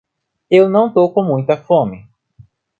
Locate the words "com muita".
1.11-1.55